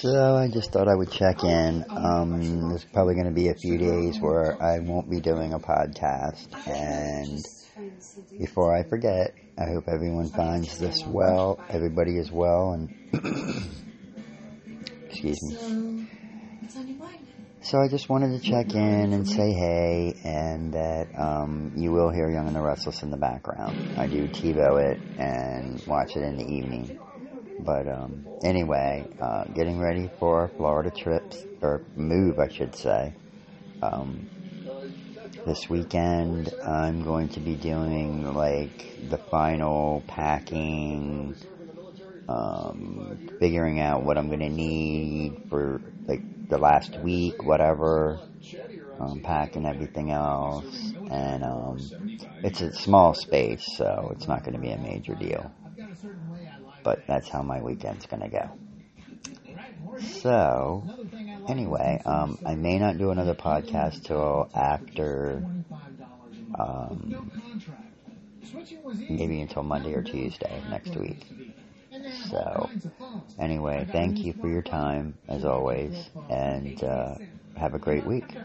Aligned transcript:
So 0.00 0.36
I 0.36 0.46
just 0.46 0.70
thought 0.70 0.86
I 0.86 0.94
would 0.94 1.10
check 1.10 1.42
in. 1.42 1.84
Um, 1.90 2.68
there's 2.68 2.84
probably 2.84 3.14
going 3.14 3.26
to 3.26 3.32
be 3.32 3.48
a 3.48 3.54
few 3.54 3.78
days 3.78 4.20
where 4.20 4.56
I 4.62 4.78
won't 4.78 5.10
be 5.10 5.18
doing 5.18 5.54
a 5.54 5.58
podcast, 5.58 6.46
and 6.68 7.44
before 8.38 8.72
I 8.72 8.84
forget, 8.84 9.34
I 9.58 9.64
hope 9.64 9.88
everyone 9.88 10.28
finds 10.30 10.78
this 10.78 11.04
well. 11.04 11.58
Everybody 11.68 12.16
is 12.16 12.30
well, 12.30 12.74
and 12.74 12.94
excuse 15.10 15.42
me. 15.42 16.06
So 17.62 17.80
I 17.80 17.88
just 17.88 18.08
wanted 18.08 18.40
to 18.40 18.48
check 18.48 18.74
in 18.74 19.12
and 19.12 19.28
say 19.28 19.52
hey, 19.52 20.14
and 20.22 20.74
that 20.74 21.08
um, 21.18 21.72
you 21.74 21.90
will 21.90 22.10
hear 22.10 22.30
Young 22.30 22.46
and 22.46 22.54
the 22.54 22.62
Restless 22.62 23.02
in 23.02 23.10
the 23.10 23.16
background. 23.16 23.76
I 23.98 24.06
do 24.06 24.28
TiVo 24.28 24.92
it 24.92 25.00
and 25.18 25.84
watch 25.88 26.14
it 26.14 26.22
in 26.22 26.36
the 26.36 26.46
evening. 26.46 27.00
But 27.68 27.86
um, 27.86 28.24
anyway, 28.42 29.06
uh, 29.20 29.44
getting 29.44 29.78
ready 29.78 30.08
for 30.18 30.48
Florida 30.56 30.90
trips, 30.90 31.44
or 31.60 31.82
move, 31.96 32.38
I 32.38 32.48
should 32.48 32.74
say. 32.74 33.12
Um, 33.82 34.26
this 35.44 35.68
weekend, 35.68 36.50
I'm 36.64 37.04
going 37.04 37.28
to 37.28 37.40
be 37.40 37.56
doing 37.56 38.32
like 38.32 39.10
the 39.10 39.18
final 39.18 40.02
packing, 40.06 41.36
um, 42.26 43.18
figuring 43.38 43.80
out 43.80 44.02
what 44.02 44.16
I'm 44.16 44.28
going 44.28 44.40
to 44.40 44.48
need 44.48 45.36
for 45.50 45.82
like 46.06 46.22
the 46.48 46.56
last 46.56 46.98
week, 47.00 47.44
whatever. 47.44 48.18
Um, 48.98 49.20
packing 49.20 49.66
everything 49.66 50.10
else, 50.10 50.92
and 51.10 51.44
um, 51.44 51.90
it's 52.42 52.62
a 52.62 52.72
small 52.72 53.12
space, 53.12 53.76
so 53.76 54.08
it's 54.16 54.26
not 54.26 54.42
going 54.42 54.54
to 54.54 54.58
be 54.58 54.70
a 54.70 54.78
major 54.78 55.14
deal 55.14 55.52
but 56.82 57.06
that's 57.06 57.28
how 57.28 57.42
my 57.42 57.60
weekend's 57.62 58.06
gonna 58.06 58.28
go. 58.28 58.50
So, 59.98 60.90
anyway, 61.46 62.00
um, 62.04 62.38
I 62.44 62.54
may 62.54 62.78
not 62.78 62.98
do 62.98 63.10
another 63.10 63.34
podcast 63.34 64.02
till 64.04 64.50
after, 64.54 65.44
um, 66.58 67.30
maybe 69.08 69.40
until 69.40 69.62
Monday 69.62 69.94
or 69.94 70.02
Tuesday 70.02 70.62
next 70.68 70.96
week. 70.96 71.26
So, 72.30 72.70
anyway, 73.38 73.88
thank 73.90 74.24
you 74.24 74.32
for 74.34 74.48
your 74.48 74.62
time, 74.62 75.18
as 75.28 75.44
always, 75.44 76.10
and 76.28 76.82
uh, 76.82 77.16
have 77.56 77.74
a 77.74 77.78
great 77.78 78.06
week. 78.06 78.38